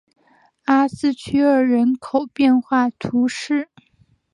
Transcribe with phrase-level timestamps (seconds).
[0.65, 3.69] 阿斯屈厄人口变化图示